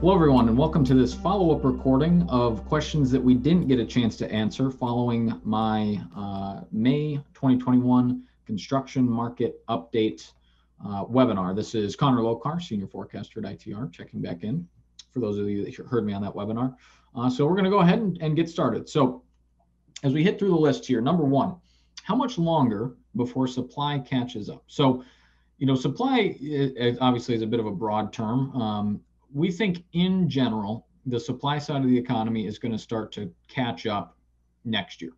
Hello, 0.00 0.14
everyone, 0.14 0.48
and 0.48 0.56
welcome 0.56 0.84
to 0.84 0.94
this 0.94 1.12
follow 1.12 1.52
up 1.52 1.64
recording 1.64 2.22
of 2.30 2.64
questions 2.66 3.10
that 3.10 3.20
we 3.20 3.34
didn't 3.34 3.66
get 3.66 3.80
a 3.80 3.84
chance 3.84 4.16
to 4.18 4.30
answer 4.30 4.70
following 4.70 5.40
my 5.42 6.00
uh, 6.16 6.60
May 6.70 7.16
2021 7.34 8.22
construction 8.46 9.10
market 9.10 9.60
update 9.66 10.30
uh, 10.86 11.04
webinar. 11.04 11.54
This 11.54 11.74
is 11.74 11.96
Connor 11.96 12.20
Lokar, 12.20 12.62
Senior 12.62 12.86
Forecaster 12.86 13.44
at 13.44 13.58
ITR, 13.58 13.92
checking 13.92 14.22
back 14.22 14.44
in 14.44 14.68
for 15.12 15.18
those 15.18 15.36
of 15.36 15.48
you 15.48 15.64
that 15.64 15.74
heard 15.74 16.06
me 16.06 16.12
on 16.12 16.22
that 16.22 16.32
webinar. 16.32 16.76
Uh, 17.16 17.28
so, 17.28 17.44
we're 17.44 17.54
going 17.54 17.64
to 17.64 17.70
go 17.70 17.80
ahead 17.80 17.98
and, 17.98 18.16
and 18.20 18.36
get 18.36 18.48
started. 18.48 18.88
So, 18.88 19.24
as 20.04 20.12
we 20.12 20.22
hit 20.22 20.38
through 20.38 20.50
the 20.50 20.54
list 20.54 20.86
here, 20.86 21.00
number 21.00 21.24
one, 21.24 21.56
how 22.04 22.14
much 22.14 22.38
longer 22.38 22.94
before 23.16 23.48
supply 23.48 23.98
catches 23.98 24.48
up? 24.48 24.62
So, 24.68 25.02
you 25.58 25.66
know, 25.66 25.74
supply 25.74 26.36
is, 26.40 26.98
obviously 27.00 27.34
is 27.34 27.42
a 27.42 27.48
bit 27.48 27.58
of 27.58 27.66
a 27.66 27.72
broad 27.72 28.12
term. 28.12 28.52
Um, 28.52 29.00
we 29.32 29.50
think 29.50 29.84
in 29.92 30.28
general, 30.28 30.86
the 31.06 31.20
supply 31.20 31.58
side 31.58 31.82
of 31.82 31.88
the 31.88 31.98
economy 31.98 32.46
is 32.46 32.58
going 32.58 32.72
to 32.72 32.78
start 32.78 33.12
to 33.12 33.32
catch 33.48 33.86
up 33.86 34.16
next 34.64 35.00
year. 35.00 35.12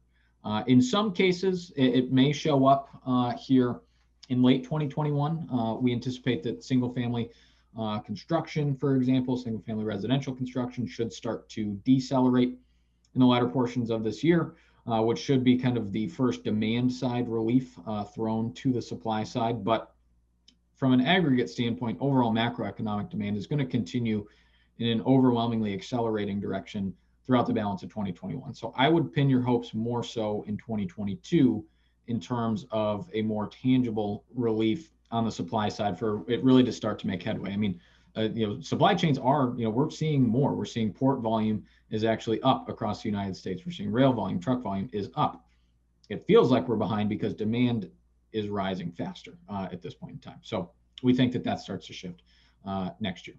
Uh, 0.45 0.63
in 0.67 0.81
some 0.81 1.13
cases, 1.13 1.73
it, 1.77 1.95
it 1.95 2.13
may 2.13 2.33
show 2.33 2.67
up 2.67 2.89
uh, 3.07 3.33
here 3.37 3.81
in 4.29 4.43
late 4.43 4.65
2021. 4.65 5.49
Uh, 5.53 5.75
we 5.75 5.93
anticipate 5.93 6.43
that 6.43 6.65
single 6.65 6.93
family 6.93 7.31
uh, 7.79 7.99
construction, 8.01 8.75
for 8.77 8.97
example, 8.97 9.37
single 9.37 9.63
family 9.63 9.85
residential 9.85 10.35
construction 10.35 10.87
should 10.87 11.13
start 11.13 11.49
to 11.51 11.79
decelerate 11.85 12.59
in 13.15 13.21
the 13.21 13.27
latter 13.27 13.49
portions 13.49 13.91
of 13.91 14.03
this 14.03 14.25
year, 14.25 14.55
uh, 14.91 15.03
which 15.03 15.19
should 15.19 15.45
be 15.45 15.57
kind 15.57 15.77
of 15.77 15.93
the 15.93 16.09
first 16.09 16.43
demand 16.43 16.93
side 16.93 17.29
relief 17.29 17.79
uh, 17.87 18.05
thrown 18.05 18.52
to 18.55 18.73
the 18.73 18.83
supply 18.83 19.23
side. 19.23 19.65
But 19.65 19.93
from 20.81 20.95
an 20.95 21.03
aggregate 21.03 21.51
standpoint, 21.51 21.99
overall 22.01 22.33
macroeconomic 22.33 23.11
demand 23.11 23.37
is 23.37 23.47
going 23.47 23.59
to 23.59 23.67
continue 23.67 24.27
in 24.79 24.89
an 24.89 25.03
overwhelmingly 25.03 25.75
accelerating 25.75 26.41
direction 26.41 26.95
throughout 27.27 27.47
the 27.47 27.53
balance 27.53 27.83
of 27.83 27.91
2021. 27.91 28.55
So 28.55 28.73
I 28.79 28.89
would 28.89 29.13
pin 29.13 29.29
your 29.29 29.43
hopes 29.43 29.75
more 29.75 30.03
so 30.03 30.43
in 30.49 30.57
2022 30.57 31.63
in 32.07 32.19
terms 32.19 32.65
of 32.71 33.11
a 33.13 33.21
more 33.21 33.47
tangible 33.49 34.25
relief 34.35 34.91
on 35.11 35.27
the 35.27 35.31
supply 35.31 35.69
side 35.69 35.99
for 35.99 36.23
it 36.31 36.43
really 36.43 36.65
to 36.65 36.73
start 36.73 36.99
to 37.01 37.07
make 37.07 37.23
headway. 37.23 37.53
I 37.53 37.57
mean, 37.59 37.79
uh, 38.17 38.23
you 38.33 38.47
know, 38.47 38.61
supply 38.63 38.95
chains 38.95 39.19
are, 39.19 39.53
you 39.59 39.65
know, 39.65 39.71
we're 39.71 39.91
seeing 39.91 40.27
more. 40.27 40.55
We're 40.55 40.65
seeing 40.65 40.95
port 40.95 41.21
volume 41.21 41.63
is 41.91 42.05
actually 42.05 42.41
up 42.41 42.71
across 42.71 43.03
the 43.03 43.11
United 43.11 43.37
States. 43.37 43.67
We're 43.67 43.73
seeing 43.73 43.93
rail 43.93 44.15
volume, 44.15 44.41
truck 44.41 44.63
volume 44.63 44.89
is 44.95 45.11
up. 45.15 45.47
It 46.09 46.25
feels 46.25 46.51
like 46.51 46.67
we're 46.67 46.77
behind 46.77 47.11
because 47.11 47.35
demand 47.35 47.91
is 48.33 48.49
rising 48.49 48.93
faster 48.93 49.39
uh, 49.49 49.69
at 49.73 49.83
this 49.83 49.95
point 49.95 50.13
in 50.13 50.19
time. 50.19 50.41
So 50.43 50.71
we 51.03 51.15
think 51.15 51.33
that 51.33 51.45
that 51.45 51.61
starts 51.61 51.87
to 51.89 51.93
shift 51.93 52.23
uh, 52.67 52.91
next 53.01 53.27
year. 53.27 53.37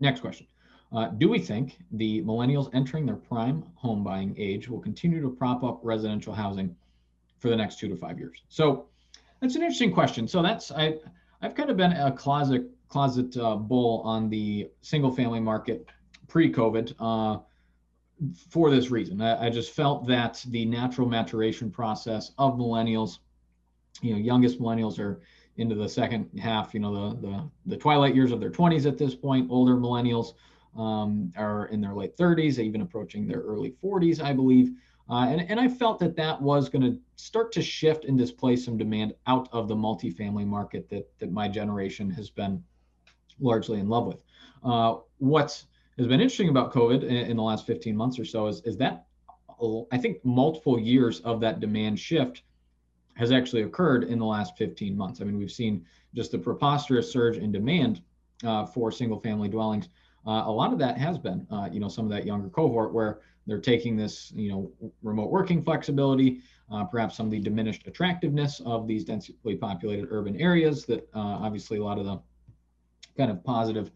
Next 0.00 0.20
question. 0.20 0.46
Uh, 0.92 1.08
do 1.08 1.28
we 1.28 1.38
think 1.38 1.78
the 1.92 2.22
millennials 2.22 2.68
entering 2.74 3.06
their 3.06 3.16
prime 3.16 3.64
home 3.74 4.04
buying 4.04 4.34
age 4.38 4.68
will 4.68 4.80
continue 4.80 5.22
to 5.22 5.30
prop 5.30 5.64
up 5.64 5.80
residential 5.82 6.34
housing 6.34 6.76
for 7.38 7.48
the 7.48 7.56
next 7.56 7.78
two 7.78 7.88
to 7.88 7.96
five 7.96 8.18
years? 8.18 8.42
So 8.48 8.86
that's 9.40 9.56
an 9.56 9.62
interesting 9.62 9.92
question. 9.92 10.28
So 10.28 10.42
that's 10.42 10.70
I 10.70 10.98
I've 11.40 11.54
kind 11.54 11.70
of 11.70 11.76
been 11.76 11.92
a 11.92 12.12
closet 12.12 12.64
closet 12.88 13.36
uh, 13.38 13.56
bull 13.56 14.02
on 14.04 14.28
the 14.28 14.68
single 14.82 15.10
family 15.10 15.40
market 15.40 15.86
pre-COVID 16.28 16.94
uh, 17.00 17.38
for 18.50 18.70
this 18.70 18.90
reason. 18.90 19.20
I, 19.20 19.46
I, 19.46 19.50
just 19.50 19.72
felt 19.72 20.06
that 20.06 20.44
the 20.48 20.66
natural 20.66 21.08
maturation 21.08 21.70
process 21.70 22.32
of 22.38 22.54
millennials 22.54 23.18
you 24.00 24.12
know 24.12 24.18
youngest 24.18 24.60
millennials 24.60 24.98
are 24.98 25.20
into 25.56 25.74
the 25.74 25.88
second 25.88 26.28
half 26.38 26.72
you 26.72 26.80
know 26.80 27.10
the 27.10 27.28
the, 27.28 27.50
the 27.66 27.76
twilight 27.76 28.14
years 28.14 28.32
of 28.32 28.40
their 28.40 28.50
20s 28.50 28.86
at 28.86 28.96
this 28.96 29.14
point. 29.14 29.50
Older 29.50 29.74
millennials 29.74 30.34
um, 30.76 31.32
are 31.36 31.66
in 31.66 31.80
their 31.80 31.92
late 31.92 32.16
30s 32.16 32.58
even 32.58 32.80
approaching 32.80 33.26
their 33.26 33.40
early 33.40 33.74
40s 33.82 34.22
i 34.22 34.32
believe. 34.32 34.72
Uh, 35.10 35.26
and, 35.28 35.42
and 35.50 35.60
i 35.60 35.68
felt 35.68 35.98
that 35.98 36.16
that 36.16 36.40
was 36.40 36.68
going 36.68 36.82
to 36.82 36.98
start 37.16 37.52
to 37.52 37.60
shift 37.62 38.04
and 38.06 38.16
displace 38.16 38.64
some 38.64 38.78
demand 38.78 39.14
out 39.26 39.48
of 39.52 39.68
the 39.68 39.74
multifamily 39.74 40.46
market 40.46 40.88
that 40.88 41.06
that 41.18 41.30
my 41.30 41.48
generation 41.48 42.10
has 42.10 42.30
been 42.30 42.62
largely 43.40 43.80
in 43.80 43.88
love 43.88 44.06
with. 44.06 44.22
Uh, 44.64 44.96
what 45.18 45.62
has 45.98 46.06
been 46.06 46.20
interesting 46.20 46.48
about 46.48 46.72
covid 46.72 47.02
in, 47.02 47.16
in 47.16 47.36
the 47.36 47.42
last 47.42 47.66
15 47.66 47.94
months 47.94 48.18
or 48.18 48.24
so 48.24 48.46
is, 48.46 48.62
is 48.62 48.76
that 48.78 49.06
i 49.92 49.98
think 49.98 50.24
multiple 50.24 50.78
years 50.78 51.20
of 51.20 51.40
that 51.40 51.60
demand 51.60 51.98
shift 51.98 52.42
has 53.14 53.32
actually 53.32 53.62
occurred 53.62 54.04
in 54.04 54.18
the 54.18 54.24
last 54.24 54.56
15 54.56 54.96
months. 54.96 55.20
I 55.20 55.24
mean, 55.24 55.38
we've 55.38 55.50
seen 55.50 55.84
just 56.14 56.32
the 56.32 56.38
preposterous 56.38 57.12
surge 57.12 57.36
in 57.36 57.52
demand 57.52 58.02
uh, 58.44 58.66
for 58.66 58.90
single 58.90 59.20
family 59.20 59.48
dwellings. 59.48 59.88
Uh, 60.26 60.44
a 60.46 60.50
lot 60.50 60.72
of 60.72 60.78
that 60.78 60.96
has 60.98 61.18
been, 61.18 61.46
uh, 61.50 61.68
you 61.70 61.80
know, 61.80 61.88
some 61.88 62.04
of 62.04 62.10
that 62.12 62.24
younger 62.24 62.48
cohort 62.48 62.92
where 62.92 63.20
they're 63.46 63.60
taking 63.60 63.96
this, 63.96 64.32
you 64.34 64.50
know, 64.50 64.92
remote 65.02 65.30
working 65.30 65.64
flexibility, 65.64 66.40
uh, 66.70 66.84
perhaps 66.84 67.16
some 67.16 67.26
of 67.26 67.32
the 67.32 67.40
diminished 67.40 67.86
attractiveness 67.86 68.60
of 68.60 68.86
these 68.86 69.04
densely 69.04 69.56
populated 69.56 70.06
urban 70.10 70.40
areas 70.40 70.84
that 70.86 71.08
uh, 71.14 71.18
obviously 71.18 71.78
a 71.78 71.84
lot 71.84 71.98
of 71.98 72.04
the 72.04 72.20
kind 73.16 73.30
of 73.30 73.42
positive 73.42 73.90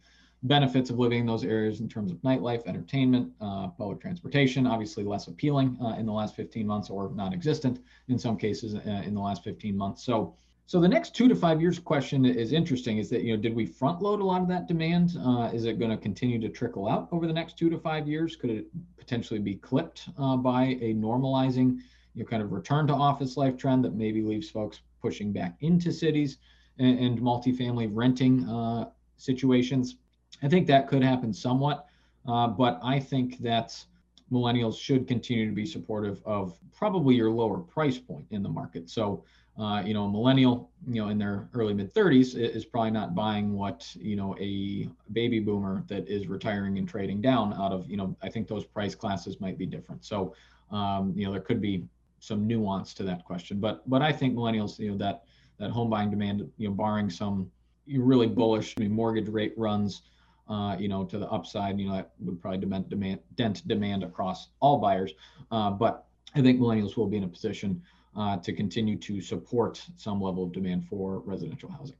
benefits 0.47 0.91
of 0.91 0.99
living 0.99 1.21
in 1.21 1.27
those 1.27 1.45
areas 1.45 1.81
in 1.81 1.89
terms 1.89 2.11
of 2.11 2.19
nightlife, 2.19 2.67
entertainment, 2.67 3.33
uh, 3.41 3.69
public 3.69 4.01
transportation, 4.01 4.67
obviously 4.67 5.05
less 5.05 5.27
appealing 5.27 5.77
uh, 5.83 5.97
in 5.99 6.07
the 6.07 6.13
last 6.13 6.37
15 6.37 6.67
months 6.67 6.91
or 6.91 7.11
non-existent 7.15 7.81
in 8.09 8.19
some 8.19 8.37
cases 8.37 8.75
uh, 8.75 9.03
in 9.05 9.15
the 9.15 9.21
last 9.21 9.43
15 9.45 9.77
months. 9.77 10.05
So, 10.05 10.35
so 10.67 10.81
the 10.81 10.89
next 10.89 11.15
two 11.15 11.29
to 11.29 11.35
five 11.35 11.61
years 11.61 11.79
question 11.79 12.25
is 12.25 12.53
interesting. 12.53 12.99
Is 12.99 13.09
that 13.11 13.23
you 13.23 13.37
know 13.37 13.41
did 13.41 13.55
we 13.55 13.67
front 13.67 14.03
load 14.03 14.21
a 14.21 14.25
lot 14.25 14.43
of 14.43 14.49
that 14.49 14.67
demand? 14.67 15.17
Uh, 15.19 15.51
is 15.53 15.65
it 15.65 15.79
going 15.79 15.93
to 15.93 15.97
continue 15.97 16.41
to 16.41 16.49
trickle 16.49 16.89
out 16.89 17.09
over 17.13 17.27
the 17.27 17.33
next 17.33 17.57
two 17.57 17.71
to 17.71 17.79
five 17.79 18.09
years? 18.09 18.35
Could 18.35 18.51
it 18.51 18.67
potentially 18.99 19.39
be 19.39 19.55
clipped 19.55 20.09
uh, 20.19 20.37
by 20.37 20.77
a 20.81 20.95
normalizing, 20.95 21.79
you 22.15 22.25
know, 22.25 22.25
kind 22.25 22.43
of 22.43 22.51
return 22.51 22.89
to 22.89 22.93
office 22.93 23.37
life 23.37 23.57
trend 23.57 23.85
that 23.85 23.95
maybe 23.95 24.23
leaves 24.23 24.51
folks 24.51 24.81
pushing 25.01 25.33
back 25.33 25.57
into 25.61 25.93
cities 25.93 26.39
and, 26.79 26.99
and 26.99 27.21
multifamily 27.21 27.89
renting 27.93 28.49
uh, 28.49 28.91
situations? 29.19 29.97
I 30.43 30.49
think 30.49 30.67
that 30.67 30.89
could 30.89 31.03
happen 31.03 31.33
somewhat, 31.33 31.87
uh, 32.27 32.49
but 32.49 32.81
I 32.83 33.01
think 33.01 33.39
that 33.39 33.85
millennials 34.33 34.79
should 34.79 35.07
continue 35.07 35.47
to 35.47 35.55
be 35.55 35.67
supportive 35.67 36.21
of 36.25 36.59
probably 36.75 37.15
your 37.15 37.31
lower 37.31 37.59
price 37.59 37.99
point 37.99 38.27
in 38.31 38.43
the 38.43 38.49
market. 38.49 38.91
So, 38.91 39.25
uh, 39.59 39.83
you 39.87 39.95
know, 39.95 40.05
a 40.05 40.11
millennial, 40.11 40.71
you 40.87 41.03
know, 41.03 41.09
in 41.09 41.19
their 41.19 41.49
early 41.55 41.73
mid 41.73 41.95
30s 41.95 42.37
is 42.37 42.65
probably 42.65 42.91
not 42.91 43.15
buying 43.15 43.55
what, 43.55 43.89
you 43.97 44.17
know, 44.17 44.37
a 44.39 44.89
baby 45.13 45.41
boomer 45.41 45.85
that 45.87 46.07
is 46.09 46.27
retiring 46.27 46.77
and 46.77 46.89
trading 46.89 47.21
down 47.21 47.55
out 47.55 47.73
of, 47.73 47.89
you 47.89 47.97
know, 47.97 48.15
I 48.23 48.29
think 48.29 48.49
those 48.49 48.65
price 48.65 48.95
classes 48.95 49.41
might 49.41 49.57
be 49.57 49.65
different. 49.65 50.05
So, 50.05 50.35
um, 50.71 51.15
you 51.17 51.25
know, 51.25 51.33
there 51.33 51.41
could 51.41 51.61
be 51.61 51.85
some 52.19 52.47
nuance 52.47 52.93
to 52.95 53.05
that 53.05 53.25
question, 53.25 53.61
but, 53.61 53.89
but 53.89 54.03
I 54.03 54.13
think 54.13 54.35
millennials, 54.35 54.79
you 54.79 54.91
know, 54.91 54.99
that, 54.99 55.25
that 55.59 55.71
home 55.71 55.89
buying 55.89 56.11
demand, 56.11 56.51
you 56.59 56.69
know, 56.69 56.75
barring 56.75 57.09
some 57.09 57.51
really 57.89 58.27
bullish 58.27 58.75
I 58.77 58.81
mean, 58.83 58.93
mortgage 58.93 59.29
rate 59.29 59.55
runs, 59.57 60.03
uh, 60.49 60.77
you 60.79 60.89
know, 60.89 61.05
to 61.05 61.19
the 61.19 61.29
upside. 61.29 61.79
You 61.79 61.89
know, 61.89 61.95
that 61.97 62.13
would 62.21 62.41
probably 62.41 62.59
demand, 62.59 62.89
demand 62.89 63.21
dent 63.35 63.67
demand 63.67 64.05
across 64.05 64.49
all 64.61 64.79
buyers. 64.79 65.13
Uh, 65.51 65.71
but 65.71 66.07
I 66.35 66.43
think 66.43 66.61
millennials 66.61 66.97
will 66.97 67.07
be 67.07 67.17
in 67.17 67.25
a 67.25 67.29
position 67.29 67.83
uh, 68.17 68.37
to 68.39 68.53
continue 68.53 68.97
to 68.97 69.21
support 69.21 69.85
some 69.97 70.21
level 70.21 70.45
of 70.45 70.53
demand 70.53 70.87
for 70.89 71.21
residential 71.21 71.71
housing. 71.71 71.97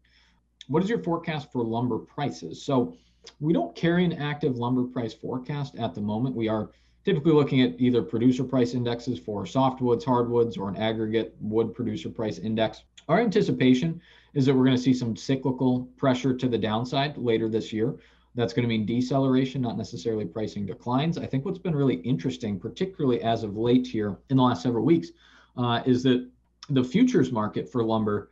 What 0.69 0.83
is 0.83 0.89
your 0.89 1.03
forecast 1.03 1.53
for 1.53 1.63
lumber 1.63 1.99
prices? 1.99 2.63
So 2.63 2.97
we 3.41 3.53
don't 3.53 3.75
carry 3.75 4.05
an 4.05 4.15
active 4.15 4.57
lumber 4.57 4.85
price 4.85 5.15
forecast 5.15 5.77
at 5.77 5.95
the 5.95 6.01
moment. 6.01 6.35
We 6.35 6.49
are 6.49 6.71
typically 7.05 7.33
looking 7.33 7.61
at 7.63 7.81
either 7.81 8.03
producer 8.03 8.43
price 8.43 8.75
indexes 8.75 9.19
for 9.19 9.45
softwoods, 9.45 10.05
hardwoods, 10.05 10.57
or 10.57 10.69
an 10.69 10.77
aggregate 10.77 11.37
wood 11.41 11.73
producer 11.73 12.09
price 12.09 12.39
index. 12.39 12.83
Our 13.09 13.21
anticipation 13.21 14.01
is 14.35 14.45
that 14.47 14.55
we're 14.55 14.65
going 14.65 14.77
to 14.77 14.83
see 14.83 14.93
some 14.93 15.17
cyclical 15.17 15.89
pressure 15.97 16.35
to 16.35 16.49
the 16.49 16.59
downside 16.59 17.17
later 17.17 17.49
this 17.49 17.73
year. 17.73 17.95
That's 18.37 18.53
going 18.53 18.63
to 18.63 18.69
mean 18.69 18.85
deceleration, 18.85 19.63
not 19.63 19.79
necessarily 19.79 20.27
pricing 20.27 20.67
declines. 20.67 21.17
I 21.17 21.27
think 21.27 21.45
what's 21.45 21.59
been 21.59 21.75
really 21.75 21.97
interesting, 21.97 22.61
particularly 22.61 23.23
as 23.23 23.43
of 23.43 23.57
late 23.57 23.87
here 23.87 24.19
in 24.29 24.37
the 24.37 24.43
last 24.43 24.63
several 24.63 24.85
weeks, 24.85 25.09
uh, 25.57 25.83
is 25.87 26.03
that 26.03 26.29
the 26.69 26.85
futures 26.85 27.33
market 27.33 27.67
for 27.67 27.83
lumber 27.83 28.31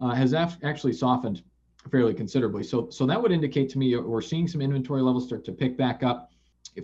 uh, 0.00 0.10
has 0.10 0.34
af- 0.34 0.58
actually 0.62 0.92
softened 0.92 1.42
fairly 1.90 2.12
considerably. 2.12 2.62
So, 2.62 2.90
so 2.90 3.06
that 3.06 3.20
would 3.20 3.32
indicate 3.32 3.68
to 3.70 3.78
me 3.78 3.96
we're 3.96 4.20
seeing 4.20 4.46
some 4.46 4.60
inventory 4.60 5.00
levels 5.00 5.26
start 5.26 5.44
to 5.46 5.52
pick 5.52 5.76
back 5.76 6.02
up 6.02 6.32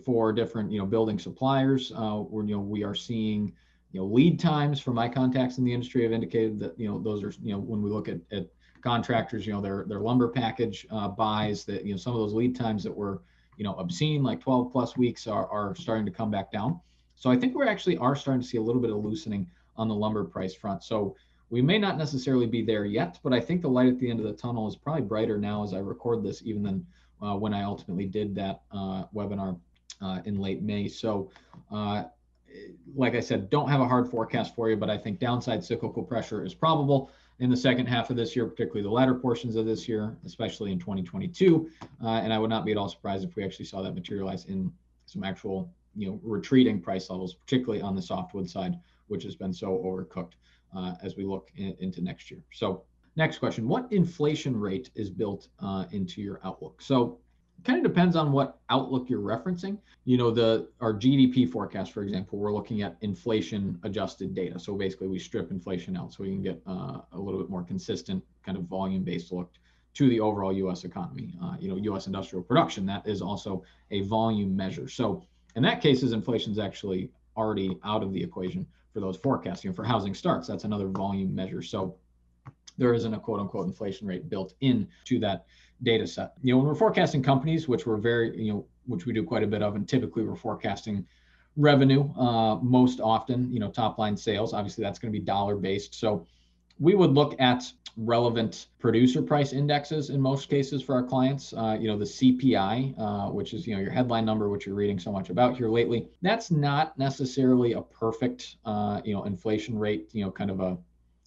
for 0.04 0.32
different, 0.32 0.72
you 0.72 0.78
know, 0.78 0.86
building 0.86 1.18
suppliers. 1.18 1.92
Uh, 1.94 2.18
where 2.18 2.44
you 2.44 2.54
know 2.54 2.60
we 2.60 2.84
are 2.84 2.94
seeing, 2.94 3.52
you 3.90 4.00
know, 4.00 4.06
lead 4.06 4.40
times 4.40 4.80
from 4.80 4.94
my 4.94 5.08
contacts 5.08 5.58
in 5.58 5.64
the 5.64 5.74
industry 5.74 6.04
have 6.04 6.12
indicated 6.12 6.58
that 6.60 6.78
you 6.78 6.88
know 6.88 6.98
those 6.98 7.22
are, 7.22 7.34
you 7.42 7.52
know, 7.52 7.58
when 7.58 7.82
we 7.82 7.90
look 7.90 8.08
at, 8.08 8.18
at 8.30 8.46
contractors, 8.82 9.46
you 9.46 9.52
know, 9.52 9.60
their 9.60 9.84
their 9.86 10.00
lumber 10.00 10.28
package 10.28 10.86
uh, 10.90 11.08
buys 11.08 11.64
that 11.64 11.84
you 11.84 11.92
know 11.92 11.98
some 11.98 12.14
of 12.14 12.20
those 12.20 12.34
lead 12.34 12.56
times 12.56 12.82
that 12.84 12.94
were 12.94 13.22
you 13.56 13.64
know 13.64 13.74
obscene, 13.74 14.22
like 14.22 14.40
12 14.40 14.72
plus 14.72 14.96
weeks, 14.96 15.26
are 15.26 15.48
are 15.48 15.74
starting 15.74 16.04
to 16.04 16.12
come 16.12 16.30
back 16.30 16.50
down. 16.50 16.80
So 17.14 17.30
I 17.30 17.36
think 17.36 17.54
we're 17.54 17.68
actually 17.68 17.96
are 17.98 18.16
starting 18.16 18.42
to 18.42 18.46
see 18.46 18.58
a 18.58 18.62
little 18.62 18.82
bit 18.82 18.90
of 18.90 18.96
loosening 18.96 19.46
on 19.76 19.88
the 19.88 19.94
lumber 19.94 20.24
price 20.24 20.54
front. 20.54 20.82
So 20.82 21.16
we 21.50 21.62
may 21.62 21.78
not 21.78 21.98
necessarily 21.98 22.46
be 22.46 22.62
there 22.62 22.84
yet, 22.84 23.18
but 23.22 23.32
I 23.32 23.40
think 23.40 23.62
the 23.62 23.68
light 23.68 23.88
at 23.88 23.98
the 23.98 24.10
end 24.10 24.20
of 24.20 24.26
the 24.26 24.32
tunnel 24.32 24.66
is 24.66 24.74
probably 24.74 25.02
brighter 25.02 25.38
now 25.38 25.62
as 25.62 25.74
I 25.74 25.78
record 25.78 26.22
this 26.22 26.42
even 26.44 26.62
than 26.62 26.86
uh, 27.22 27.36
when 27.36 27.54
I 27.54 27.62
ultimately 27.62 28.06
did 28.06 28.34
that 28.34 28.62
uh, 28.72 29.04
webinar 29.14 29.58
uh, 30.00 30.20
in 30.24 30.40
late 30.40 30.62
May. 30.62 30.88
So, 30.88 31.30
uh, 31.70 32.04
like 32.94 33.14
I 33.14 33.20
said, 33.20 33.48
don't 33.50 33.68
have 33.68 33.80
a 33.80 33.86
hard 33.86 34.10
forecast 34.10 34.54
for 34.54 34.68
you, 34.68 34.76
but 34.76 34.90
I 34.90 34.98
think 34.98 35.18
downside 35.18 35.64
cyclical 35.64 36.02
pressure 36.02 36.44
is 36.44 36.54
probable 36.54 37.10
in 37.38 37.50
the 37.50 37.56
second 37.56 37.86
half 37.86 38.10
of 38.10 38.16
this 38.16 38.36
year, 38.36 38.46
particularly 38.46 38.82
the 38.82 38.90
latter 38.90 39.14
portions 39.14 39.56
of 39.56 39.66
this 39.66 39.88
year, 39.88 40.16
especially 40.24 40.72
in 40.72 40.78
2022. 40.78 41.68
Uh, 42.02 42.08
and 42.08 42.32
I 42.32 42.38
would 42.38 42.50
not 42.50 42.64
be 42.64 42.72
at 42.72 42.78
all 42.78 42.88
surprised 42.88 43.24
if 43.24 43.34
we 43.36 43.44
actually 43.44 43.64
saw 43.64 43.82
that 43.82 43.94
materialize 43.94 44.44
in 44.44 44.72
some 45.06 45.24
actual, 45.24 45.70
you 45.96 46.08
know, 46.08 46.20
retreating 46.22 46.80
price 46.80 47.10
levels, 47.10 47.34
particularly 47.34 47.82
on 47.82 47.96
the 47.96 48.02
softwood 48.02 48.48
side, 48.48 48.78
which 49.08 49.24
has 49.24 49.34
been 49.34 49.52
so 49.52 49.82
overcooked 49.84 50.32
uh, 50.76 50.94
as 51.02 51.16
we 51.16 51.24
look 51.24 51.50
in, 51.56 51.76
into 51.80 52.00
next 52.00 52.30
year. 52.30 52.40
So 52.52 52.84
Next 53.14 53.38
question, 53.38 53.68
what 53.68 53.92
inflation 53.92 54.58
rate 54.58 54.90
is 54.94 55.10
built 55.10 55.48
uh, 55.60 55.84
into 55.92 56.22
your 56.22 56.40
outlook? 56.44 56.80
So 56.80 57.18
kind 57.64 57.84
of 57.84 57.92
depends 57.92 58.16
on 58.16 58.32
what 58.32 58.58
outlook 58.70 59.08
you're 59.08 59.20
referencing. 59.20 59.78
You 60.04 60.16
know, 60.16 60.30
the 60.30 60.68
our 60.80 60.92
GDP 60.92 61.48
forecast, 61.50 61.92
for 61.92 62.02
example, 62.02 62.38
we're 62.38 62.52
looking 62.52 62.82
at 62.82 62.96
inflation 63.00 63.78
adjusted 63.82 64.34
data. 64.34 64.58
So 64.58 64.74
basically 64.76 65.08
we 65.08 65.18
strip 65.18 65.50
inflation 65.50 65.96
out 65.96 66.12
so 66.12 66.24
we 66.24 66.30
can 66.30 66.42
get 66.42 66.60
uh, 66.66 67.00
a 67.12 67.18
little 67.18 67.40
bit 67.40 67.50
more 67.50 67.62
consistent 67.62 68.22
kind 68.44 68.58
of 68.58 68.64
volume 68.64 69.04
based 69.04 69.32
look 69.32 69.50
to 69.94 70.08
the 70.08 70.20
overall 70.20 70.52
US 70.52 70.84
economy. 70.84 71.34
Uh, 71.42 71.56
you 71.60 71.68
know, 71.68 71.94
US 71.94 72.06
industrial 72.06 72.42
production, 72.42 72.86
that 72.86 73.06
is 73.06 73.22
also 73.22 73.62
a 73.90 74.02
volume 74.02 74.56
measure. 74.56 74.88
So 74.88 75.24
in 75.54 75.62
that 75.62 75.80
case, 75.80 76.02
is 76.02 76.12
inflation 76.12 76.52
is 76.52 76.58
actually 76.58 77.10
already 77.36 77.78
out 77.84 78.02
of 78.02 78.12
the 78.12 78.22
equation 78.22 78.66
for 78.92 79.00
those 79.00 79.16
forecasts. 79.16 79.64
You 79.64 79.70
know, 79.70 79.76
for 79.76 79.84
housing 79.84 80.14
starts, 80.14 80.48
that's 80.48 80.64
another 80.64 80.88
volume 80.88 81.34
measure. 81.34 81.62
So 81.62 81.96
there 82.78 82.94
isn't 82.94 83.12
a 83.12 83.18
quote 83.18 83.40
unquote 83.40 83.66
inflation 83.66 84.06
rate 84.06 84.28
built 84.28 84.54
in 84.60 84.88
to 85.04 85.18
that 85.20 85.46
data 85.82 86.06
set. 86.06 86.32
You 86.42 86.54
know, 86.54 86.58
when 86.58 86.66
we're 86.66 86.74
forecasting 86.74 87.22
companies, 87.22 87.68
which 87.68 87.86
we're 87.86 87.96
very, 87.96 88.36
you 88.36 88.52
know, 88.52 88.66
which 88.86 89.06
we 89.06 89.12
do 89.12 89.22
quite 89.22 89.42
a 89.42 89.46
bit 89.46 89.62
of, 89.62 89.76
and 89.76 89.88
typically 89.88 90.24
we're 90.24 90.36
forecasting 90.36 91.06
revenue 91.56 92.12
uh, 92.14 92.56
most 92.56 93.00
often, 93.00 93.52
you 93.52 93.60
know, 93.60 93.70
top 93.70 93.98
line 93.98 94.16
sales. 94.16 94.52
Obviously, 94.52 94.82
that's 94.82 94.98
going 94.98 95.12
to 95.12 95.18
be 95.18 95.24
dollar 95.24 95.56
based. 95.56 95.94
So 95.94 96.26
we 96.78 96.94
would 96.94 97.12
look 97.12 97.40
at 97.40 97.70
relevant 97.96 98.68
producer 98.78 99.20
price 99.20 99.52
indexes 99.52 100.08
in 100.10 100.20
most 100.20 100.48
cases 100.48 100.82
for 100.82 100.94
our 100.94 101.02
clients. 101.02 101.52
Uh, 101.52 101.76
you 101.78 101.88
know, 101.88 101.98
the 101.98 102.04
CPI, 102.04 102.94
uh, 102.98 103.30
which 103.30 103.52
is 103.52 103.66
you 103.66 103.74
know 103.74 103.80
your 103.80 103.90
headline 103.90 104.24
number, 104.24 104.48
which 104.48 104.66
you're 104.66 104.74
reading 104.74 104.98
so 104.98 105.12
much 105.12 105.30
about 105.30 105.56
here 105.56 105.68
lately. 105.68 106.08
That's 106.22 106.50
not 106.50 106.98
necessarily 106.98 107.72
a 107.72 107.82
perfect 107.82 108.56
uh, 108.64 109.00
you 109.04 109.14
know 109.14 109.24
inflation 109.24 109.78
rate. 109.78 110.10
You 110.12 110.24
know, 110.24 110.30
kind 110.30 110.50
of 110.50 110.60
a 110.60 110.78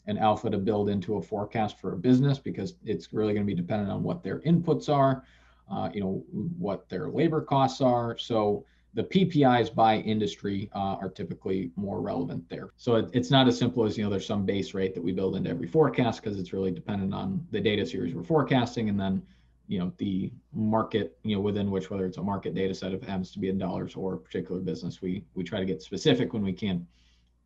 an 0.07 0.17
alpha 0.17 0.49
to 0.49 0.57
build 0.57 0.89
into 0.89 1.15
a 1.15 1.21
forecast 1.21 1.79
for 1.79 1.93
a 1.93 1.97
business 1.97 2.37
because 2.39 2.75
it's 2.85 3.11
really 3.11 3.33
going 3.33 3.45
to 3.45 3.51
be 3.51 3.59
dependent 3.59 3.91
on 3.91 4.03
what 4.03 4.23
their 4.23 4.39
inputs 4.41 4.87
are, 4.89 5.23
uh, 5.71 5.89
you 5.93 6.01
know, 6.01 6.23
what 6.57 6.87
their 6.89 7.09
labor 7.09 7.41
costs 7.41 7.81
are. 7.81 8.17
So 8.17 8.65
the 8.93 9.03
PPIs 9.03 9.73
by 9.73 9.97
industry 9.97 10.69
uh, 10.73 10.95
are 11.01 11.09
typically 11.09 11.71
more 11.75 11.99
relevant 11.99 12.47
there. 12.49 12.69
So 12.77 12.95
it, 12.95 13.09
it's 13.13 13.29
not 13.29 13.47
as 13.47 13.57
simple 13.57 13.83
as, 13.83 13.97
you 13.97 14.03
know, 14.03 14.09
there's 14.09 14.25
some 14.25 14.45
base 14.45 14.73
rate 14.73 14.95
that 14.95 15.03
we 15.03 15.11
build 15.11 15.35
into 15.35 15.49
every 15.49 15.67
forecast 15.67 16.23
because 16.23 16.39
it's 16.39 16.53
really 16.53 16.71
dependent 16.71 17.13
on 17.13 17.45
the 17.51 17.59
data 17.59 17.85
series 17.85 18.15
we're 18.15 18.23
forecasting 18.23 18.89
and 18.89 18.99
then, 18.99 19.21
you 19.67 19.79
know, 19.79 19.91
the 19.97 20.31
market, 20.53 21.17
you 21.23 21.35
know, 21.35 21.41
within 21.41 21.71
which, 21.71 21.89
whether 21.89 22.05
it's 22.05 22.17
a 22.17 22.23
market 22.23 22.53
data 22.53 22.73
set, 22.73 22.93
if 22.93 23.03
it 23.03 23.09
happens 23.09 23.31
to 23.31 23.39
be 23.39 23.49
in 23.49 23.57
dollars 23.57 23.95
or 23.95 24.13
a 24.13 24.17
particular 24.17 24.61
business, 24.61 25.01
we, 25.01 25.25
we 25.33 25.43
try 25.43 25.59
to 25.59 25.65
get 25.65 25.81
specific 25.81 26.31
when 26.31 26.43
we 26.43 26.53
can 26.53 26.87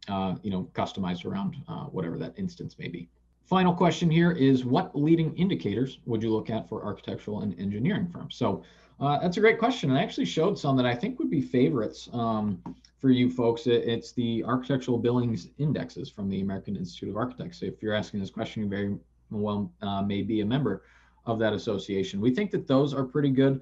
uh, 0.07 0.35
you 0.41 0.49
know, 0.49 0.69
customized 0.73 1.25
around 1.25 1.55
uh, 1.67 1.85
whatever 1.85 2.17
that 2.17 2.33
instance 2.37 2.77
may 2.79 2.87
be. 2.87 3.09
Final 3.45 3.73
question 3.73 4.09
here 4.09 4.31
is 4.31 4.63
what 4.63 4.95
leading 4.95 5.35
indicators 5.35 5.97
would 6.05 6.21
you 6.21 6.31
look 6.31 6.49
at 6.49 6.69
for 6.69 6.83
architectural 6.83 7.41
and 7.41 7.59
engineering 7.59 8.07
firms? 8.07 8.35
So 8.35 8.63
uh, 8.99 9.17
that's 9.19 9.37
a 9.37 9.39
great 9.39 9.57
question. 9.57 9.89
I 9.91 10.03
actually 10.03 10.25
showed 10.25 10.57
some 10.57 10.75
that 10.77 10.85
I 10.85 10.93
think 10.93 11.17
would 11.19 11.31
be 11.31 11.41
favorites 11.41 12.09
um, 12.13 12.61
for 12.99 13.09
you 13.09 13.29
folks. 13.29 13.65
It, 13.65 13.87
it's 13.87 14.11
the 14.11 14.43
architectural 14.43 14.97
billings 14.97 15.47
indexes 15.57 16.11
from 16.11 16.29
the 16.29 16.41
American 16.41 16.75
Institute 16.75 17.09
of 17.09 17.17
Architects. 17.17 17.63
If 17.63 17.81
you're 17.81 17.95
asking 17.95 18.19
this 18.19 18.29
question, 18.29 18.63
you 18.63 18.69
very 18.69 18.97
well 19.31 19.71
uh, 19.81 20.01
may 20.01 20.21
be 20.21 20.41
a 20.41 20.45
member 20.45 20.83
of 21.25 21.39
that 21.39 21.53
association. 21.53 22.19
We 22.19 22.33
think 22.33 22.51
that 22.51 22.67
those 22.67 22.93
are 22.93 23.03
pretty 23.03 23.29
good 23.29 23.61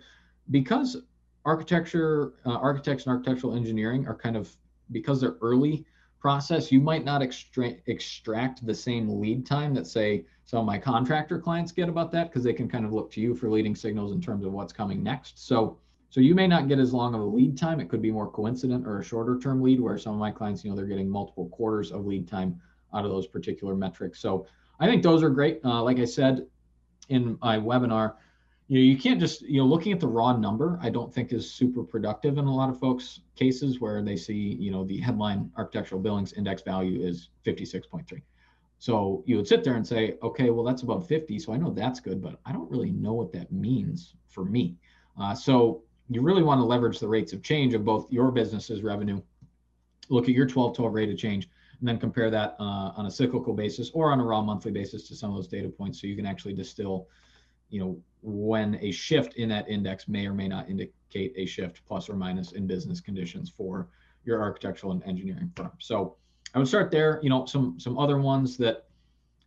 because 0.52 0.98
architecture, 1.46 2.34
uh, 2.46 2.56
architects 2.56 3.06
and 3.06 3.16
architectural 3.16 3.56
engineering 3.56 4.08
are 4.08 4.16
kind 4.16 4.36
of 4.36 4.56
because 4.92 5.22
they're 5.22 5.38
early 5.42 5.86
process, 6.20 6.72
you 6.72 6.80
might 6.80 7.06
not 7.06 7.22
extract 7.22 7.88
extract 7.88 8.66
the 8.66 8.74
same 8.74 9.20
lead 9.20 9.46
time 9.46 9.74
that 9.74 9.88
say 9.88 10.26
some 10.46 10.60
of 10.60 10.66
my 10.66 10.78
contractor 10.78 11.40
clients 11.40 11.72
get 11.72 11.90
about 11.90 12.12
that 12.12 12.30
because 12.30 12.44
they 12.44 12.54
can 12.54 12.70
kind 12.70 12.86
of 12.86 12.94
look 12.94 13.12
to 13.12 13.22
you 13.22 13.36
for 13.36 13.50
leading 13.50 13.76
signals 13.76 14.12
in 14.12 14.22
terms 14.22 14.46
of 14.46 14.54
what's 14.54 14.74
coming 14.74 15.04
next. 15.04 15.46
So 15.46 15.78
so 16.10 16.22
you 16.22 16.34
may 16.34 16.48
not 16.48 16.68
get 16.68 16.80
as 16.80 16.94
long 16.94 17.14
of 17.14 17.22
a 17.22 17.26
lead 17.26 17.58
time. 17.58 17.80
It 17.80 17.90
could 17.90 18.02
be 18.02 18.12
more 18.12 18.32
coincident 18.32 18.88
or 18.88 19.00
a 19.00 19.04
shorter 19.04 19.38
term 19.38 19.62
lead 19.62 19.80
where 19.80 19.98
some 19.98 20.14
of 20.14 20.20
my 20.20 20.32
clients, 20.32 20.64
you 20.64 20.70
know, 20.70 20.76
they're 20.76 20.86
getting 20.86 21.10
multiple 21.10 21.50
quarters 21.50 21.92
of 21.92 22.06
lead 22.06 22.28
time 22.28 22.60
out 22.94 23.06
of 23.06 23.12
those 23.12 23.28
particular 23.28 23.76
metrics. 23.76 24.20
So 24.20 24.48
I 24.80 24.88
think 24.88 25.04
those 25.04 25.22
are 25.22 25.30
great. 25.30 25.60
Uh, 25.66 25.84
like 25.84 26.00
I 26.00 26.06
said 26.06 26.48
in 27.10 27.38
my 27.42 27.58
webinar, 27.58 28.16
you 28.68 28.78
know 28.78 28.84
you 28.84 28.98
can't 28.98 29.20
just 29.20 29.42
you 29.42 29.58
know 29.58 29.66
looking 29.66 29.94
at 29.94 30.00
the 30.00 30.08
raw 30.08 30.36
number 30.36 30.78
i 30.82 30.90
don't 30.90 31.14
think 31.14 31.32
is 31.32 31.50
super 31.50 31.84
productive 31.84 32.38
in 32.38 32.46
a 32.46 32.56
lot 32.56 32.70
of 32.70 32.80
folks 32.80 33.22
cases 33.36 33.80
where 33.80 34.02
they 34.02 34.16
see 34.16 34.58
you 34.60 34.72
know 34.72 34.84
the 34.84 35.00
headline 35.00 35.50
architectural 35.58 36.02
billings 36.02 36.34
index 36.34 36.62
value 36.62 37.02
is 37.06 37.30
56.3 37.46 38.22
so 38.80 39.24
you 39.26 39.38
would 39.38 39.48
sit 39.48 39.64
there 39.64 39.76
and 39.76 39.88
say 39.88 40.18
okay 40.22 40.50
well 40.50 40.64
that's 40.64 40.84
above 40.84 41.08
50 41.08 41.40
so 41.40 41.54
i 41.54 41.58
know 41.58 41.72
that's 41.72 42.00
good 42.00 42.22
but 42.22 42.40
i 42.46 42.52
don't 42.52 42.70
really 42.70 42.92
know 42.92 43.14
what 43.14 43.32
that 43.32 43.52
means 43.52 44.16
for 44.38 44.46
me. 44.46 44.76
Uh, 45.20 45.34
so 45.34 45.82
you 46.10 46.22
really 46.22 46.44
want 46.44 46.60
to 46.60 46.64
leverage 46.64 47.00
the 47.00 47.08
rates 47.08 47.34
of 47.34 47.42
change 47.42 47.74
of 47.74 47.84
both 47.84 48.12
your 48.12 48.32
business's 48.32 48.84
revenue 48.84 49.20
look 50.10 50.26
at 50.26 50.36
your 50.36 50.46
12 50.46 50.76
12 50.76 50.94
rate 50.94 51.10
of 51.10 51.18
change 51.18 51.50
and 51.80 51.88
then 51.88 51.98
compare 51.98 52.30
that 52.30 52.56
uh, 52.60 52.92
on 52.96 53.08
a 53.08 53.12
cyclical 53.12 53.54
basis 53.54 53.90
or 53.96 54.12
on 54.12 54.20
a 54.20 54.24
raw 54.24 54.42
monthly 54.42 54.72
basis 54.72 55.08
to 55.08 55.16
some 55.16 55.32
of 55.32 55.36
those 55.36 55.48
data 55.48 55.68
points 55.68 56.00
so 56.00 56.06
you 56.06 56.16
can 56.16 56.28
actually 56.28 56.54
distill 56.54 57.08
you 57.70 57.80
know 57.80 58.02
when 58.22 58.78
a 58.82 58.92
shift 58.92 59.36
in 59.36 59.50
that 59.50 59.70
index 59.70 60.08
may 60.08 60.28
or 60.28 60.34
may 60.34 60.48
not 60.48 60.70
indicate 60.70 61.34
a 61.36 61.46
shift 61.46 61.82
plus 61.88 62.10
or 62.10 62.16
minus 62.16 62.52
in 62.52 62.68
business 62.68 63.00
conditions 63.00 63.50
for 63.50 63.88
your 64.26 64.42
architectural 64.42 64.92
and 64.92 65.04
engineering 65.04 65.52
firm. 65.56 65.72
So 65.80 66.18
I 66.54 66.60
would 66.60 66.68
start 66.68 66.92
there. 66.92 67.20
You 67.24 67.30
know, 67.30 67.46
some 67.46 67.80
some 67.80 67.98
other 67.98 68.20
ones 68.20 68.58
that 68.58 68.86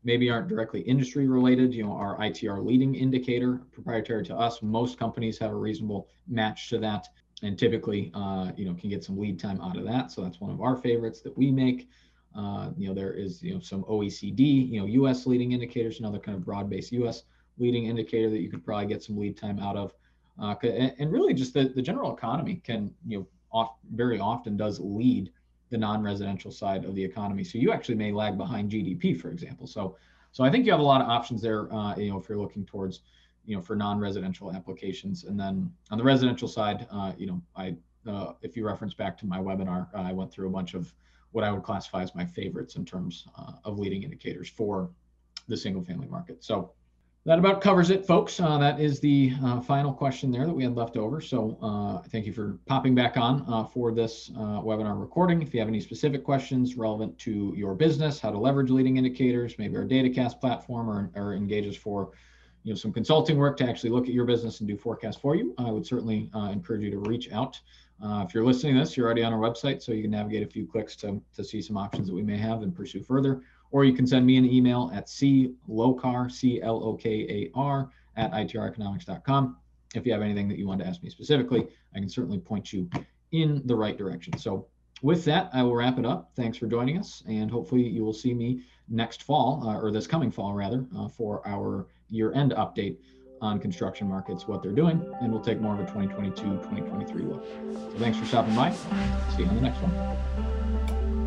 maybe 0.03 0.31
aren't 0.31 0.49
directly 0.49 0.81
industry 0.81 1.29
related. 1.29 1.75
You 1.75 1.85
know, 1.85 1.93
our 1.93 2.17
ITR 2.19 2.65
leading 2.65 2.95
indicator, 2.95 3.61
proprietary 3.73 4.25
to 4.27 4.37
us. 4.37 4.63
Most 4.63 4.99
companies 4.99 5.39
have 5.39 5.51
a 5.51 5.57
reasonable 5.57 6.09
match 6.29 6.69
to 6.71 6.79
that, 6.79 7.09
and 7.43 7.59
typically, 7.59 8.11
uh, 8.15 8.53
you 8.57 8.65
know, 8.65 8.75
can 8.75 8.89
get 8.89 9.05
some 9.05 9.19
lead 9.19 9.39
time 9.39 9.61
out 9.61 9.77
of 9.77 9.85
that. 9.85 10.11
So 10.11 10.23
that's 10.23 10.41
one 10.41 10.51
of 10.51 10.61
our 10.61 10.77
favorites 10.77 11.21
that 11.23 11.37
we 11.37 11.51
make. 11.51 11.89
Uh, 12.35 12.71
you 12.79 12.89
know, 12.89 12.95
there 12.95 13.13
is 13.13 13.43
you 13.43 13.55
know 13.55 13.61
some 13.61 13.83
OECD, 13.85 14.71
you 14.71 14.81
know, 14.81 14.87
U.S. 14.87 15.27
leading 15.27 15.53
indicators, 15.53 15.99
another 15.99 16.19
kind 16.19 16.39
of 16.39 16.45
broad-based 16.45 16.93
U.S 16.93 17.25
leading 17.61 17.87
indicator 17.87 18.31
that 18.31 18.41
you 18.41 18.51
could 18.51 18.65
probably 18.65 18.87
get 18.87 19.03
some 19.03 19.17
lead 19.17 19.37
time 19.37 19.61
out 19.61 19.77
of. 19.77 19.93
Uh, 20.41 20.55
and, 20.63 20.95
and, 20.99 21.13
really 21.13 21.35
just 21.35 21.53
the, 21.53 21.69
the 21.69 21.83
general 21.83 22.17
economy 22.17 22.63
can, 22.65 22.91
you 23.07 23.19
know, 23.19 23.27
off, 23.53 23.75
very 23.93 24.19
often 24.19 24.57
does 24.57 24.81
lead 24.81 25.31
the 25.69 25.77
non-residential 25.77 26.51
side 26.51 26.85
of 26.85 26.95
the 26.95 27.05
economy. 27.05 27.45
So 27.45 27.59
you 27.59 27.73
actually 27.73 27.97
may 27.97 28.11
lag 28.11 28.39
behind 28.39 28.71
GDP, 28.71 29.21
for 29.21 29.31
example. 29.31 29.67
So, 29.67 29.97
so 30.33 30.43
I 30.43 30.51
think 30.51 30.65
you 30.65 30.73
have 30.73 30.81
a 30.81 30.85
lot 30.85 31.03
of 31.03 31.09
options 31.09 31.43
there, 31.43 31.73
uh, 31.73 31.95
you 31.97 32.11
know, 32.11 32.19
if 32.19 32.29
you're 32.29 32.39
looking 32.39 32.65
towards, 32.65 33.01
you 33.45 33.55
know, 33.55 33.63
for 33.63 33.77
non-residential 33.77 34.53
applications. 34.53 35.25
And 35.25 35.39
then 35.39 35.71
on 35.91 35.99
the 35.99 36.05
residential 36.05 36.49
side, 36.49 36.87
uh, 36.91 37.13
you 37.19 37.27
know, 37.27 37.43
I, 37.55 37.77
uh, 38.07 38.33
if 38.41 38.57
you 38.57 38.65
reference 38.67 38.95
back 38.95 39.19
to 39.19 39.27
my 39.27 39.39
webinar, 39.39 39.89
I 39.95 40.13
went 40.13 40.33
through 40.33 40.49
a 40.49 40.53
bunch 40.53 40.75
of 40.75 40.93
what 41.33 41.45
I 41.45 41.53
would 41.53 41.63
classify 41.63 42.03
as 42.03 42.15
my 42.15 42.25
favorites 42.25 42.77
in 42.77 42.85
terms 42.85 43.27
uh, 43.39 43.53
of 43.65 43.79
leading 43.79 44.03
indicators 44.03 44.49
for 44.49 44.91
the 45.49 45.57
single 45.57 45.83
family 45.83 46.09
market. 46.09 46.43
So 46.43 46.73
that 47.27 47.39
about 47.39 47.61
covers 47.61 47.91
it, 47.91 48.07
folks. 48.07 48.41
Uh, 48.41 48.57
that 48.57 48.81
is 48.81 48.99
the 48.99 49.35
uh, 49.45 49.61
final 49.61 49.93
question 49.93 50.31
there 50.31 50.47
that 50.47 50.55
we 50.55 50.63
had 50.63 50.75
left 50.75 50.97
over. 50.97 51.21
So 51.21 51.59
uh, 51.61 51.99
thank 52.09 52.25
you 52.25 52.33
for 52.33 52.59
popping 52.65 52.95
back 52.95 53.19
on 53.19 53.45
uh, 53.47 53.65
for 53.65 53.93
this 53.93 54.31
uh, 54.37 54.63
webinar 54.63 54.99
recording. 54.99 55.43
If 55.43 55.53
you 55.53 55.61
have 55.61 55.69
any 55.69 55.81
specific 55.81 56.25
questions 56.25 56.77
relevant 56.77 57.19
to 57.19 57.53
your 57.55 57.75
business, 57.75 58.21
how 58.21 58.31
to 58.31 58.39
leverage 58.39 58.71
leading 58.71 58.97
indicators, 58.97 59.57
maybe 59.59 59.77
our 59.77 59.85
DataCast 59.85 60.41
platform 60.41 60.89
or, 60.89 61.11
or 61.15 61.35
engages 61.35 61.77
for 61.77 62.13
you 62.65 62.73
know, 62.73 62.77
some 62.77 62.93
consulting 62.93 63.37
work 63.37 63.59
to 63.59 63.69
actually 63.69 63.91
look 63.91 64.07
at 64.07 64.15
your 64.15 64.25
business 64.25 64.61
and 64.61 64.69
do 64.69 64.77
forecasts 64.77 65.17
for 65.17 65.37
you, 65.37 65.55
I 65.59 65.71
would 65.71 65.87
certainly 65.87 66.31
uh, 66.35 66.49
encourage 66.51 66.83
you 66.83 66.91
to 66.91 66.99
reach 67.01 67.31
out. 67.33 67.61
if 68.03 68.33
you're 68.33 68.45
listening 68.47 68.75
to 68.75 68.81
this, 68.81 68.97
you're 68.97 69.05
already 69.05 69.25
on 69.25 69.35
our 69.35 69.39
website, 69.39 69.83
so 69.83 69.93
you 69.93 70.03
can 70.03 70.11
navigate 70.11 70.43
a 70.43 70.51
few 70.51 70.67
clicks 70.67 70.97
to, 70.97 71.21
to 71.37 71.45
see 71.45 71.61
some 71.61 71.77
options 71.77 72.07
that 72.09 72.15
we 72.15 72.23
may 72.23 72.39
have 72.39 72.63
and 72.63 72.75
pursue 72.75 73.03
further 73.03 73.43
or 73.71 73.85
you 73.85 73.93
can 73.93 74.07
send 74.07 74.27
me 74.27 74.37
an 74.37 74.45
email 74.45 74.91
at 74.95 75.07
clokar, 75.07 76.31
C-L-O-K-A-R, 76.31 77.91
at 78.17 78.33
itreconomics.com. 78.33 79.57
If 79.95 80.07
you 80.07 80.13
have 80.13 80.23
anything 80.23 80.49
that 80.49 80.59
you 80.59 80.67
want 80.67 80.81
to 80.81 80.87
ask 80.87 81.03
me 81.03 81.11
specifically, 81.11 81.67
I 81.95 81.99
can 81.99 82.09
certainly 82.09 82.39
point 82.39 82.73
you 82.73 82.89
in 83.33 83.63
the 83.65 83.75
right 83.75 83.97
direction. 83.97 84.37
So 84.39 84.67
with 85.03 85.25
that, 85.25 85.51
I 85.53 85.63
will 85.63 85.75
wrap 85.75 85.99
it 85.99 86.05
up. 86.05 86.31
Thanks 86.37 86.59
for 86.59 86.67
joining 86.67 86.99
us, 86.99 87.23
and 87.27 87.51
hopefully 87.51 87.83
you 87.83 88.05
will 88.05 88.13
see 88.13 88.35
me 88.35 88.63
next 88.89 89.23
fall, 89.23 89.67
uh, 89.67 89.81
or 89.81 89.91
this 89.91 90.07
coming 90.07 90.31
fall 90.31 90.53
rather, 90.53 90.85
uh, 90.97 91.09
for 91.09 91.47
our 91.47 91.87
year-end 92.09 92.53
update 92.53 92.99
on 93.41 93.59
construction 93.59 94.07
markets, 94.07 94.47
what 94.47 94.63
they're 94.63 94.73
doing, 94.73 95.03
and 95.23 95.33
we'll 95.33 95.41
take 95.41 95.61
more 95.61 95.75
of 95.75 95.81
a 95.81 95.85
2022, 95.85 96.43
2023 96.43 97.23
look. 97.23 97.45
So 97.93 97.99
thanks 97.99 98.19
for 98.19 98.27
stopping 98.27 98.55
by. 98.55 98.73
See 98.73 99.43
you 99.43 99.47
on 99.47 99.55
the 99.55 99.63
next 99.63 99.79
one. 99.79 101.20